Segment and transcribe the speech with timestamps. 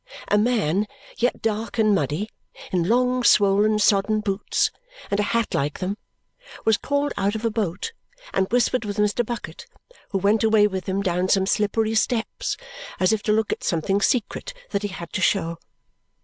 [0.29, 2.31] A man yet dark and muddy,
[2.71, 4.71] in long swollen sodden boots
[5.11, 5.95] and a hat like them,
[6.65, 7.91] was called out of a boat
[8.33, 9.23] and whispered with Mr.
[9.23, 9.67] Bucket,
[10.09, 12.57] who went away with him down some slippery steps
[12.99, 15.59] as if to look at something secret that he had to show.